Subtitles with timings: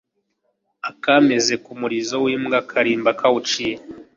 [0.89, 3.75] Akameze ku murizo w'imbwa karimba kawuciye.